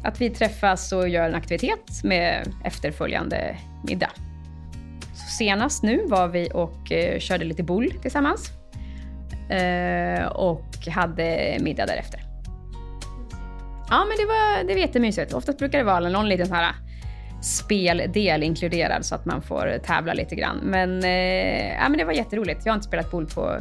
att 0.07 0.21
vi 0.21 0.29
träffas 0.29 0.91
och 0.91 1.09
gör 1.09 1.29
en 1.29 1.35
aktivitet 1.35 2.03
med 2.03 2.53
efterföljande 2.63 3.57
middag. 3.87 4.09
Så 5.13 5.31
senast 5.37 5.83
nu 5.83 6.05
var 6.05 6.27
vi 6.27 6.49
och 6.53 6.91
eh, 6.91 7.19
körde 7.19 7.45
lite 7.45 7.63
boll 7.63 7.91
tillsammans 8.01 8.51
eh, 9.49 10.25
och 10.25 10.87
hade 10.91 11.57
middag 11.59 11.85
därefter. 11.85 12.21
Ja, 13.89 14.05
men 14.05 14.17
det 14.17 14.25
var, 14.25 14.63
det 14.63 14.73
var 14.73 14.81
jättemysigt. 14.81 15.33
Oftast 15.33 15.59
brukar 15.59 15.77
det 15.77 15.83
vara 15.83 16.09
någon 16.09 16.29
liten 16.29 16.51
här 16.51 16.75
speldel 17.41 18.43
inkluderad 18.43 19.05
så 19.05 19.15
att 19.15 19.25
man 19.25 19.41
får 19.41 19.79
tävla 19.83 20.13
lite 20.13 20.35
grann. 20.35 20.57
Men, 20.57 21.03
eh, 21.03 21.73
ja, 21.73 21.89
men 21.89 21.97
det 21.97 22.05
var 22.05 22.13
jätteroligt. 22.13 22.65
Jag 22.65 22.73
har 22.73 22.75
inte 22.75 22.87
spelat 22.87 23.11
boll 23.11 23.25
på 23.25 23.55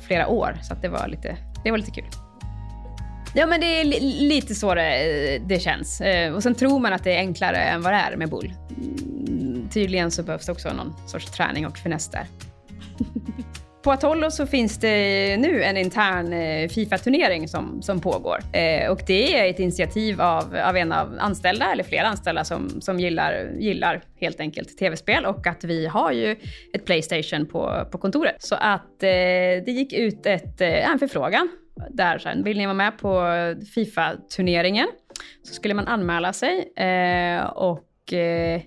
flera 0.00 0.28
år 0.28 0.58
så 0.62 0.72
att 0.72 0.82
det, 0.82 0.88
var 0.88 1.08
lite, 1.08 1.36
det 1.64 1.70
var 1.70 1.78
lite 1.78 1.90
kul. 1.90 2.25
Ja, 3.38 3.46
men 3.46 3.60
det 3.60 3.80
är 3.80 3.84
lite 4.20 4.54
så 4.54 4.74
det, 4.74 5.34
eh, 5.34 5.42
det 5.46 5.60
känns. 5.60 6.00
Eh, 6.00 6.34
och 6.34 6.42
sen 6.42 6.54
tror 6.54 6.78
man 6.78 6.92
att 6.92 7.04
det 7.04 7.12
är 7.12 7.18
enklare 7.18 7.56
än 7.56 7.82
vad 7.82 7.92
det 7.92 7.96
är 7.96 8.16
med 8.16 8.30
bull. 8.30 8.52
Mm, 8.78 9.68
tydligen 9.68 10.10
så 10.10 10.22
behövs 10.22 10.46
det 10.46 10.52
också 10.52 10.72
någon 10.72 10.94
sorts 11.06 11.30
träning 11.30 11.66
och 11.66 11.78
finess 11.78 12.08
där. 12.08 12.26
På 13.82 13.92
Atollo 13.92 14.30
så 14.30 14.46
finns 14.46 14.78
det 14.78 15.36
nu 15.36 15.62
en 15.62 15.76
intern 15.76 16.32
eh, 16.32 16.68
Fifa-turnering 16.68 17.48
som, 17.48 17.82
som 17.82 18.00
pågår. 18.00 18.38
Eh, 18.52 18.90
och 18.90 19.00
det 19.06 19.38
är 19.38 19.50
ett 19.50 19.58
initiativ 19.58 20.20
av, 20.20 20.56
av 20.64 20.76
en 20.76 20.92
av 20.92 21.16
anställda, 21.18 21.72
eller 21.72 21.84
flera 21.84 22.06
anställda, 22.06 22.44
som, 22.44 22.80
som 22.80 23.00
gillar, 23.00 23.50
gillar 23.58 24.02
helt 24.20 24.40
enkelt 24.40 24.78
tv-spel. 24.78 25.26
Och 25.26 25.46
att 25.46 25.64
vi 25.64 25.86
har 25.86 26.12
ju 26.12 26.36
ett 26.72 26.84
Playstation 26.84 27.46
på, 27.46 27.86
på 27.92 27.98
kontoret. 27.98 28.36
Så 28.38 28.54
att 28.54 29.02
eh, 29.02 29.08
det 29.66 29.72
gick 29.72 29.92
ut 29.92 30.26
ett, 30.26 30.60
eh, 30.60 30.90
en 30.90 30.98
förfrågan 30.98 31.48
där 31.90 32.18
så 32.18 32.28
här, 32.28 32.42
vill 32.42 32.58
ni 32.58 32.66
vara 32.66 32.74
med 32.74 32.98
på 32.98 33.24
Fifa-turneringen? 33.74 34.88
Så 35.42 35.54
skulle 35.54 35.74
man 35.74 35.86
anmäla 35.86 36.32
sig 36.32 36.72
eh, 36.76 37.44
och 37.44 38.12
eh, 38.12 38.60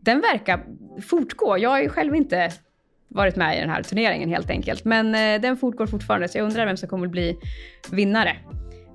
den 0.00 0.20
verkar 0.20 0.64
fortgå. 1.02 1.58
Jag 1.58 1.70
har 1.70 1.80
ju 1.80 1.88
själv 1.88 2.14
inte 2.14 2.52
varit 3.08 3.36
med 3.36 3.56
i 3.56 3.60
den 3.60 3.70
här 3.70 3.82
turneringen 3.82 4.28
helt 4.28 4.50
enkelt. 4.50 4.84
Men 4.84 5.14
eh, 5.14 5.40
den 5.40 5.56
fortgår 5.56 5.86
fortfarande, 5.86 6.28
så 6.28 6.38
jag 6.38 6.44
undrar 6.44 6.66
vem 6.66 6.76
som 6.76 6.88
kommer 6.88 7.06
att 7.06 7.12
bli 7.12 7.38
vinnare. 7.90 8.36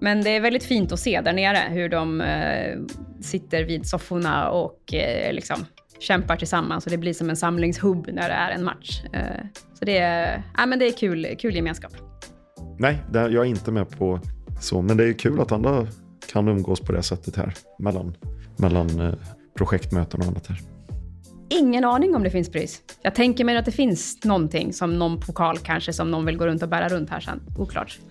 Men 0.01 0.23
det 0.23 0.29
är 0.29 0.39
väldigt 0.39 0.63
fint 0.63 0.91
att 0.91 0.99
se 0.99 1.21
där 1.21 1.33
nere 1.33 1.57
hur 1.69 1.89
de 1.89 2.21
eh, 2.21 2.77
sitter 3.21 3.63
vid 3.63 3.87
sofforna 3.87 4.49
och 4.49 4.93
eh, 4.93 5.33
liksom 5.33 5.65
kämpar 5.99 6.35
tillsammans 6.35 6.85
och 6.85 6.91
det 6.91 6.97
blir 6.97 7.13
som 7.13 7.29
en 7.29 7.35
samlingshubb 7.35 8.07
när 8.07 8.29
det 8.29 8.35
är 8.35 8.51
en 8.51 8.63
match. 8.63 9.03
Eh, 9.13 9.45
så 9.73 9.85
det 9.85 9.97
är, 9.97 10.43
ja, 10.57 10.65
men 10.65 10.79
det 10.79 10.85
är 10.85 10.91
kul, 10.91 11.35
kul 11.39 11.55
gemenskap. 11.55 12.14
Nej, 12.77 12.97
jag 13.11 13.35
är 13.35 13.45
inte 13.45 13.71
med 13.71 13.89
på 13.89 14.19
så, 14.61 14.81
men 14.81 14.97
det 14.97 15.03
är 15.03 15.13
kul 15.13 15.41
att 15.41 15.51
andra 15.51 15.87
kan 16.31 16.47
umgås 16.47 16.79
på 16.79 16.91
det 16.91 17.03
sättet 17.03 17.35
här 17.35 17.53
mellan, 17.79 18.15
mellan 18.57 18.99
eh, 18.99 19.13
projektmöten 19.57 20.21
och 20.21 20.27
annat 20.27 20.47
här. 20.47 20.59
Ingen 21.49 21.83
aning 21.83 22.15
om 22.15 22.23
det 22.23 22.29
finns 22.29 22.49
pris. 22.49 22.81
Jag 23.01 23.15
tänker 23.15 23.45
mig 23.45 23.57
att 23.57 23.65
det 23.65 23.71
finns 23.71 24.23
någonting, 24.23 24.73
som 24.73 24.99
någon 24.99 25.19
pokal 25.19 25.57
kanske, 25.57 25.93
som 25.93 26.11
någon 26.11 26.25
vill 26.25 26.37
gå 26.37 26.47
runt 26.47 26.63
och 26.63 26.69
bära 26.69 26.89
runt 26.89 27.09
här 27.09 27.19
sen. 27.19 27.41
Oklart. 27.57 27.99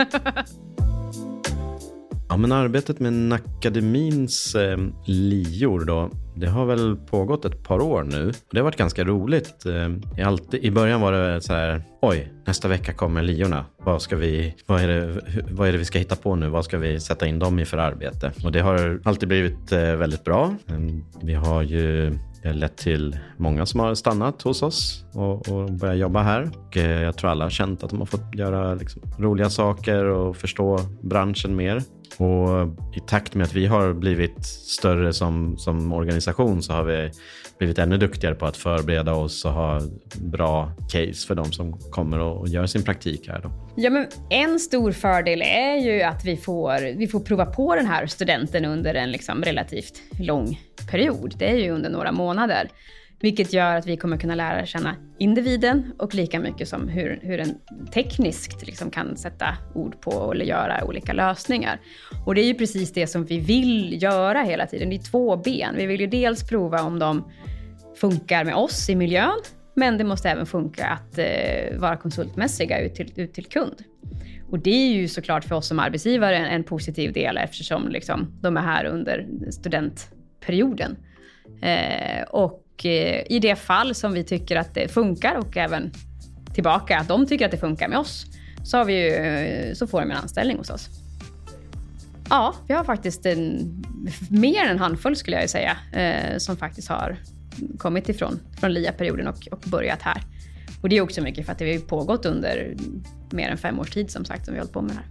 ja, 2.28 2.36
men 2.36 2.52
arbetet 2.52 3.00
med 3.00 3.12
Nakademins 3.12 4.54
eh, 4.54 4.78
lior 5.06 5.84
då, 5.84 6.10
det 6.34 6.46
har 6.46 6.66
väl 6.66 6.96
pågått 6.96 7.44
ett 7.44 7.62
par 7.62 7.80
år 7.80 8.02
nu. 8.02 8.32
Det 8.50 8.58
har 8.58 8.64
varit 8.64 8.76
ganska 8.76 9.04
roligt. 9.04 9.66
Eh, 9.66 10.26
alltid, 10.26 10.64
I 10.64 10.70
början 10.70 11.00
var 11.00 11.12
det 11.12 11.40
så 11.40 11.52
här, 11.52 11.82
oj, 12.02 12.32
nästa 12.46 12.68
vecka 12.68 12.92
kommer 12.92 13.22
liorna. 13.22 13.64
Vad, 13.78 14.02
ska 14.02 14.16
vi, 14.16 14.54
vad, 14.66 14.80
är 14.80 14.88
det, 14.88 15.20
vad 15.50 15.68
är 15.68 15.72
det 15.72 15.78
vi 15.78 15.84
ska 15.84 15.98
hitta 15.98 16.16
på 16.16 16.36
nu? 16.36 16.48
Vad 16.48 16.64
ska 16.64 16.78
vi 16.78 17.00
sätta 17.00 17.26
in 17.26 17.38
dem 17.38 17.58
i 17.58 17.64
för 17.64 17.78
arbete? 17.78 18.32
Och 18.44 18.52
det 18.52 18.60
har 18.60 19.00
alltid 19.04 19.28
blivit 19.28 19.72
eh, 19.72 19.94
väldigt 19.94 20.24
bra. 20.24 20.54
Ehm, 20.66 21.04
vi 21.22 21.34
har 21.34 21.62
ju 21.62 22.18
lett 22.52 22.76
till 22.76 23.18
många 23.36 23.66
som 23.66 23.80
har 23.80 23.94
stannat 23.94 24.42
hos 24.42 24.62
oss 24.62 25.04
och, 25.12 25.48
och 25.48 25.72
börjat 25.72 25.98
jobba 25.98 26.22
här. 26.22 26.50
Och 26.54 26.76
eh, 26.76 27.02
jag 27.02 27.16
tror 27.16 27.30
alla 27.30 27.44
har 27.44 27.50
känt 27.50 27.82
att 27.82 27.90
de 27.90 27.98
har 27.98 28.06
fått 28.06 28.34
göra 28.34 28.74
liksom 28.74 29.02
roliga 29.18 29.50
saker 29.50 30.04
och 30.04 30.36
förstå 30.36 30.78
branschen 31.02 31.56
mer. 31.56 31.82
Och 32.18 32.68
i 32.96 33.00
takt 33.06 33.34
med 33.34 33.44
att 33.44 33.54
vi 33.54 33.66
har 33.66 33.92
blivit 33.92 34.44
större 34.44 35.12
som, 35.12 35.58
som 35.58 35.92
organisation 35.92 36.62
så 36.62 36.72
har 36.72 36.84
vi 36.84 37.10
blivit 37.58 37.78
ännu 37.78 37.96
duktigare 37.96 38.34
på 38.34 38.46
att 38.46 38.56
förbereda 38.56 39.14
oss 39.14 39.44
och 39.44 39.52
ha 39.52 39.80
bra 40.16 40.72
case 40.92 41.26
för 41.26 41.34
de 41.34 41.52
som 41.52 41.72
kommer 41.72 42.18
och 42.18 42.48
gör 42.48 42.66
sin 42.66 42.82
praktik 42.82 43.28
här. 43.28 43.40
Då. 43.42 43.50
Ja, 43.76 43.90
men 43.90 44.06
en 44.30 44.60
stor 44.60 44.92
fördel 44.92 45.42
är 45.42 45.76
ju 45.76 46.02
att 46.02 46.24
vi 46.24 46.36
får, 46.36 46.96
vi 46.98 47.06
får 47.06 47.20
prova 47.20 47.46
på 47.46 47.74
den 47.74 47.86
här 47.86 48.06
studenten 48.06 48.64
under 48.64 48.94
en 48.94 49.10
liksom 49.10 49.42
relativt 49.42 50.02
lång 50.18 50.58
period. 50.94 51.34
Det 51.38 51.50
är 51.50 51.56
ju 51.56 51.70
under 51.70 51.90
några 51.90 52.12
månader. 52.12 52.68
Vilket 53.20 53.52
gör 53.52 53.76
att 53.76 53.86
vi 53.86 53.96
kommer 53.96 54.16
kunna 54.16 54.34
lära 54.34 54.66
känna 54.66 54.96
individen 55.18 55.92
och 55.98 56.14
lika 56.14 56.40
mycket 56.40 56.68
som 56.68 56.88
hur, 56.88 57.18
hur 57.22 57.40
en 57.40 57.54
tekniskt 57.92 58.66
liksom 58.66 58.90
kan 58.90 59.16
sätta 59.16 59.56
ord 59.74 60.00
på 60.00 60.32
eller 60.32 60.44
göra 60.44 60.84
olika 60.84 61.12
lösningar. 61.12 61.80
Och 62.26 62.34
det 62.34 62.40
är 62.40 62.46
ju 62.46 62.54
precis 62.54 62.92
det 62.92 63.06
som 63.06 63.24
vi 63.24 63.38
vill 63.38 64.02
göra 64.02 64.42
hela 64.42 64.66
tiden. 64.66 64.90
Det 64.90 64.96
är 64.96 65.10
två 65.10 65.36
ben. 65.36 65.74
Vi 65.76 65.86
vill 65.86 66.00
ju 66.00 66.06
dels 66.06 66.48
prova 66.48 66.82
om 66.82 66.98
de 66.98 67.24
funkar 67.96 68.44
med 68.44 68.54
oss 68.54 68.88
i 68.88 68.96
miljön, 68.96 69.40
men 69.74 69.98
det 69.98 70.04
måste 70.04 70.30
även 70.30 70.46
funka 70.46 70.86
att 70.86 71.18
eh, 71.18 71.78
vara 71.78 71.96
konsultmässiga 71.96 72.80
ut 72.80 72.94
till, 72.94 73.12
ut 73.16 73.34
till 73.34 73.46
kund. 73.46 73.84
Och 74.50 74.58
det 74.58 74.70
är 74.70 74.92
ju 74.92 75.08
såklart 75.08 75.44
för 75.44 75.54
oss 75.54 75.66
som 75.66 75.78
arbetsgivare 75.78 76.36
en, 76.36 76.46
en 76.46 76.64
positiv 76.64 77.12
del 77.12 77.36
eftersom 77.36 77.88
liksom, 77.88 78.38
de 78.40 78.56
är 78.56 78.60
här 78.62 78.84
under 78.84 79.26
student 79.50 80.10
Eh, 81.60 82.22
och 82.30 82.64
eh, 82.84 83.22
i 83.26 83.38
det 83.42 83.56
fall 83.56 83.94
som 83.94 84.12
vi 84.12 84.24
tycker 84.24 84.56
att 84.56 84.74
det 84.74 84.88
funkar 84.88 85.36
och 85.36 85.56
även 85.56 85.92
tillbaka 86.54 86.98
att 86.98 87.08
de 87.08 87.26
tycker 87.26 87.44
att 87.44 87.50
det 87.50 87.58
funkar 87.58 87.88
med 87.88 87.98
oss, 87.98 88.26
så, 88.64 88.76
har 88.76 88.84
vi 88.84 89.04
ju, 89.04 89.14
eh, 89.14 89.74
så 89.74 89.86
får 89.86 90.00
de 90.00 90.10
en 90.10 90.16
anställning 90.16 90.58
hos 90.58 90.70
oss. 90.70 90.88
Ja, 92.30 92.54
vi 92.68 92.74
har 92.74 92.84
faktiskt 92.84 93.26
en, 93.26 93.72
mer 94.30 94.64
än 94.64 94.70
en 94.70 94.78
handfull 94.78 95.16
skulle 95.16 95.40
jag 95.40 95.50
säga, 95.50 95.76
eh, 95.92 96.38
som 96.38 96.56
faktiskt 96.56 96.88
har 96.88 97.16
kommit 97.78 98.08
ifrån 98.08 98.40
från 98.60 98.72
LIA-perioden 98.72 99.28
och, 99.28 99.48
och 99.50 99.64
börjat 99.66 100.02
här. 100.02 100.22
Och 100.82 100.88
det 100.88 100.96
är 100.96 101.00
också 101.00 101.22
mycket 101.22 101.46
för 101.46 101.52
att 101.52 101.58
det 101.58 101.72
har 101.72 101.80
pågått 101.80 102.26
under 102.26 102.76
mer 103.30 103.48
än 103.48 103.58
fem 103.58 103.80
års 103.80 103.90
tid 103.90 104.10
som 104.10 104.24
sagt 104.24 104.44
som 104.44 104.54
vi 104.54 104.58
har 104.58 104.64
hållit 104.64 104.72
på 104.72 104.82
med 104.82 104.90
det 104.90 104.94
här. 104.94 105.06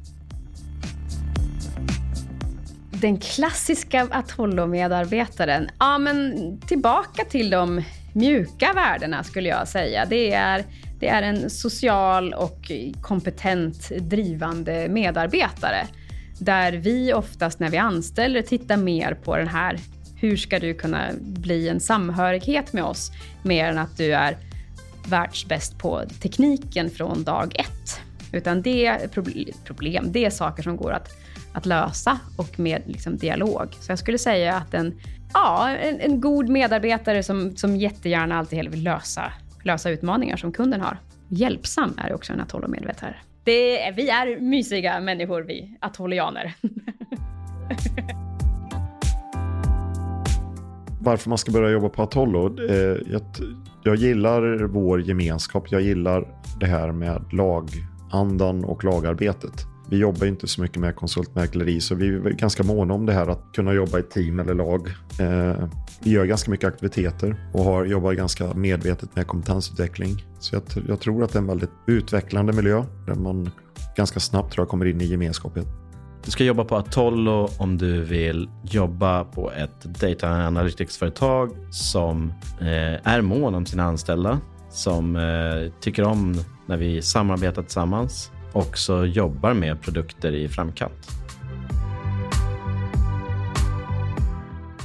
Den 3.03 3.17
klassiska 3.17 4.07
Atollo-medarbetaren? 4.11 5.69
Ja, 5.79 5.97
men 5.97 6.33
tillbaka 6.59 7.25
till 7.25 7.49
de 7.49 7.83
mjuka 8.13 8.73
värdena 8.73 9.23
skulle 9.23 9.49
jag 9.49 9.67
säga. 9.67 10.05
Det 10.05 10.33
är, 10.33 10.63
det 10.99 11.07
är 11.07 11.21
en 11.21 11.49
social 11.49 12.33
och 12.33 12.71
kompetent 13.01 13.89
drivande 13.89 14.87
medarbetare. 14.89 15.87
Där 16.39 16.71
vi 16.71 17.13
oftast 17.13 17.59
när 17.59 17.69
vi 17.69 17.77
anställer 17.77 18.41
tittar 18.41 18.77
mer 18.77 19.13
på 19.13 19.37
den 19.37 19.47
här 19.47 19.79
hur 20.15 20.37
ska 20.37 20.59
du 20.59 20.73
kunna 20.73 21.09
bli 21.19 21.69
en 21.69 21.79
samhörighet 21.79 22.73
med 22.73 22.83
oss 22.83 23.11
mer 23.41 23.65
än 23.65 23.77
att 23.77 23.97
du 23.97 24.13
är 24.13 24.37
världsbäst 25.07 25.77
på 25.77 26.03
tekniken 26.21 26.89
från 26.89 27.23
dag 27.23 27.55
ett. 27.55 28.02
Utan 28.33 28.61
det 28.61 28.85
är 28.85 29.07
problem, 29.65 30.11
det 30.11 30.25
är 30.25 30.29
saker 30.29 30.63
som 30.63 30.77
går 30.77 30.91
att, 30.91 31.09
att 31.53 31.65
lösa 31.65 32.19
och 32.37 32.59
med 32.59 32.81
liksom 32.85 33.17
dialog. 33.17 33.67
Så 33.79 33.91
jag 33.91 33.99
skulle 33.99 34.17
säga 34.17 34.55
att 34.55 34.73
en, 34.73 34.93
ja, 35.33 35.69
en, 35.69 35.99
en 35.99 36.21
god 36.21 36.49
medarbetare 36.49 37.23
som, 37.23 37.55
som 37.55 37.75
jättegärna 37.75 38.37
alltid 38.39 38.69
vill 38.69 38.83
lösa, 38.83 39.33
lösa 39.63 39.89
utmaningar 39.89 40.37
som 40.37 40.51
kunden 40.51 40.81
har. 40.81 40.97
Hjälpsam 41.27 41.93
är 41.97 42.13
också 42.13 42.33
en 42.33 42.41
Atollo-medvetare. 42.41 43.15
vi 43.95 44.09
är 44.09 44.39
mysiga 44.39 44.99
människor 44.99 45.41
vi, 45.41 45.77
atollianer. 45.81 46.53
varför 51.03 51.29
man 51.29 51.37
ska 51.37 51.51
börja 51.51 51.69
jobba 51.69 51.89
på 51.89 52.03
Atollo. 52.03 52.69
Eh, 52.69 52.97
jag, 53.11 53.21
jag 53.83 53.95
gillar 53.95 54.63
vår 54.63 55.01
gemenskap. 55.01 55.71
Jag 55.71 55.81
gillar 55.81 56.27
det 56.59 56.65
här 56.65 56.91
med 56.91 57.33
lag 57.33 57.69
andan 58.13 58.63
och 58.63 58.83
lagarbetet. 58.83 59.65
Vi 59.89 59.97
jobbar 59.97 60.27
inte 60.27 60.47
så 60.47 60.61
mycket 60.61 60.77
med 60.77 60.95
konsultmäkleri 60.95 61.81
så 61.81 61.95
vi 61.95 62.07
är 62.07 62.19
ganska 62.19 62.63
måna 62.63 62.93
om 62.93 63.05
det 63.05 63.13
här 63.13 63.27
att 63.27 63.43
kunna 63.55 63.73
jobba 63.73 63.99
i 63.99 64.03
team 64.03 64.39
eller 64.39 64.53
lag. 64.53 64.87
Eh, 65.19 65.67
vi 66.03 66.11
gör 66.11 66.25
ganska 66.25 66.51
mycket 66.51 66.67
aktiviteter 66.67 67.49
och 67.53 67.63
har, 67.63 67.85
jobbar 67.85 68.13
ganska 68.13 68.53
medvetet 68.53 69.15
med 69.15 69.27
kompetensutveckling. 69.27 70.25
Så 70.39 70.55
jag, 70.55 70.63
jag 70.87 70.99
tror 70.99 71.23
att 71.23 71.33
det 71.33 71.37
är 71.37 71.41
en 71.41 71.47
väldigt 71.47 71.71
utvecklande 71.87 72.53
miljö 72.53 72.83
där 73.05 73.15
man 73.15 73.49
ganska 73.95 74.19
snabbt 74.19 74.53
tror 74.53 74.63
jag 74.63 74.69
kommer 74.69 74.85
in 74.85 75.01
i 75.01 75.05
gemenskapen. 75.05 75.65
Du 76.25 76.31
ska 76.31 76.43
jobba 76.43 76.63
på 76.63 76.75
Atollo 76.75 77.49
om 77.57 77.77
du 77.77 78.03
vill 78.03 78.49
jobba 78.63 79.23
på 79.23 79.51
ett 79.51 79.83
data 79.83 80.29
analytics-företag 80.29 81.51
som 81.71 82.33
eh, 82.59 83.07
är 83.13 83.21
mån 83.21 83.55
om 83.55 83.65
sina 83.65 83.83
anställda, 83.83 84.39
som 84.73 85.15
eh, 85.15 85.71
tycker 85.79 86.03
om 86.03 86.35
när 86.65 86.77
vi 86.77 87.01
samarbetar 87.01 87.61
tillsammans 87.61 88.31
och 88.53 88.61
också 88.61 89.05
jobbar 89.05 89.53
med 89.53 89.81
produkter 89.81 90.35
i 90.35 90.47
framkant. 90.47 91.09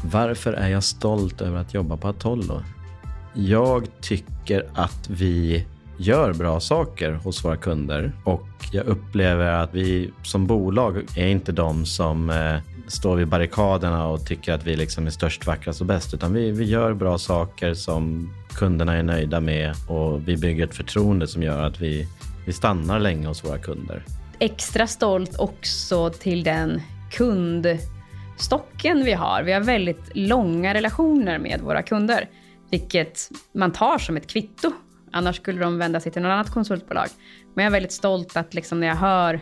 Varför 0.04 0.52
är 0.52 0.68
jag 0.68 0.84
stolt 0.84 1.40
över 1.40 1.58
att 1.58 1.74
jobba 1.74 1.96
på 1.96 2.08
Atollo? 2.08 2.62
Jag 3.34 3.86
tycker 4.00 4.66
att 4.74 5.10
vi 5.10 5.66
gör 5.96 6.32
bra 6.32 6.60
saker 6.60 7.12
hos 7.12 7.44
våra 7.44 7.56
kunder 7.56 8.12
och 8.24 8.48
jag 8.72 8.86
upplever 8.86 9.52
att 9.52 9.74
vi 9.74 10.10
som 10.22 10.46
bolag 10.46 11.06
är 11.16 11.26
inte 11.26 11.52
de 11.52 11.86
som 11.86 12.30
eh, 12.30 12.56
står 12.88 13.16
vid 13.16 13.28
barrikaderna 13.28 14.06
och 14.06 14.26
tycker 14.26 14.52
att 14.52 14.66
vi 14.66 14.76
liksom 14.76 15.06
är 15.06 15.10
störst, 15.10 15.46
vackrast 15.46 15.80
och 15.80 15.86
bäst. 15.86 16.14
Utan 16.14 16.32
vi, 16.32 16.50
vi 16.50 16.64
gör 16.64 16.94
bra 16.94 17.18
saker 17.18 17.74
som 17.74 18.32
kunderna 18.54 18.94
är 18.96 19.02
nöjda 19.02 19.40
med 19.40 19.74
och 19.88 20.28
vi 20.28 20.36
bygger 20.36 20.64
ett 20.64 20.74
förtroende 20.74 21.26
som 21.26 21.42
gör 21.42 21.62
att 21.62 21.80
vi, 21.80 22.06
vi 22.46 22.52
stannar 22.52 22.98
länge 22.98 23.26
hos 23.26 23.44
våra 23.44 23.58
kunder. 23.58 24.04
Extra 24.38 24.86
stolt 24.86 25.38
också 25.38 26.10
till 26.10 26.44
den 26.44 26.82
kundstocken 27.12 29.04
vi 29.04 29.12
har. 29.12 29.42
Vi 29.42 29.52
har 29.52 29.60
väldigt 29.60 30.10
långa 30.14 30.74
relationer 30.74 31.38
med 31.38 31.60
våra 31.60 31.82
kunder, 31.82 32.28
vilket 32.70 33.28
man 33.52 33.72
tar 33.72 33.98
som 33.98 34.16
ett 34.16 34.26
kvitto. 34.26 34.72
Annars 35.12 35.36
skulle 35.36 35.60
de 35.60 35.78
vända 35.78 36.00
sig 36.00 36.12
till 36.12 36.22
något 36.22 36.30
annat 36.30 36.50
konsultbolag. 36.50 37.06
Men 37.54 37.64
jag 37.64 37.70
är 37.70 37.72
väldigt 37.72 37.92
stolt 37.92 38.36
att 38.36 38.54
liksom 38.54 38.80
när 38.80 38.86
jag 38.86 38.96
hör 38.96 39.40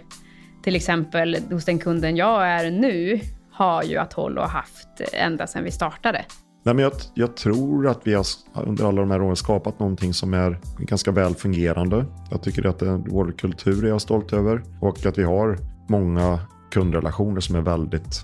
till 0.63 0.77
exempel 0.77 1.37
hos 1.51 1.65
den 1.65 1.79
kunden 1.79 2.17
jag 2.17 2.49
är 2.49 2.71
nu, 2.71 3.21
har 3.57 3.83
ju 3.83 3.97
Atollo 3.97 4.43
haft 4.43 4.89
ända 5.13 5.47
sedan 5.47 5.65
vi 5.65 5.71
startade. 5.71 6.25
Nej, 6.65 6.75
men 6.75 6.83
jag, 6.85 6.93
jag, 7.15 7.37
tror 7.37 7.89
att 7.89 8.01
vi 8.05 8.15
har 8.15 8.25
under 8.55 8.85
alla 8.85 9.01
de 9.01 9.11
här 9.11 9.23
åren 9.23 9.37
skapat 9.37 9.79
någonting 9.79 10.15
som 10.15 10.35
är 10.35 10.59
ganska 10.79 11.11
väl 11.11 11.35
fungerande. 11.35 12.05
Jag 12.31 12.43
tycker 12.43 12.67
att 12.67 12.79
det, 12.79 13.03
vår 13.07 13.33
kultur 13.39 13.85
är 13.85 13.89
jag 13.89 14.01
stolt 14.01 14.33
över 14.33 14.63
och 14.81 15.07
att 15.07 15.19
vi 15.19 15.23
har 15.23 15.59
många 15.89 16.41
kundrelationer 16.71 17.41
som 17.41 17.57
är 17.57 17.61
väldigt... 17.61 18.21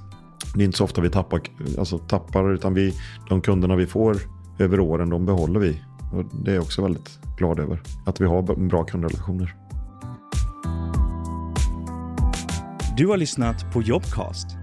Det 0.55 0.63
är 0.63 0.65
inte 0.65 0.79
så 0.79 0.85
ofta 0.85 1.01
vi 1.01 1.11
tappar, 1.11 1.41
alltså 1.79 1.99
tappar 1.99 2.53
utan 2.53 2.75
vi, 2.75 2.95
de 3.29 3.41
kunderna 3.41 3.77
vi 3.77 3.87
får 3.87 4.17
över 4.59 4.81
åren, 4.81 5.11
de 5.11 5.27
behåller 5.27 5.61
vi. 5.61 5.83
Och 6.13 6.25
det 6.45 6.51
är 6.51 6.55
jag 6.55 6.63
också 6.63 6.83
väldigt 6.83 7.19
glad 7.39 7.61
över. 7.61 7.83
Att 8.07 8.21
vi 8.21 8.25
har 8.25 8.69
bra 8.69 8.85
kundrelationer. 8.85 9.55
Du 12.97 13.07
har 13.07 13.17
lyssnat 13.17 13.73
på 13.73 13.83
Jobcast 13.83 14.62